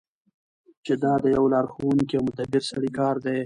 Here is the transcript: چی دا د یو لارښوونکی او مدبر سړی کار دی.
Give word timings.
چی 0.83 0.93
دا 1.03 1.13
د 1.23 1.25
یو 1.35 1.45
لارښوونکی 1.53 2.15
او 2.17 2.23
مدبر 2.27 2.61
سړی 2.71 2.89
کار 2.99 3.15
دی. 3.25 3.39